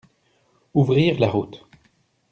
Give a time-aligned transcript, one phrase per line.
[0.73, 1.63] Ouvrir la route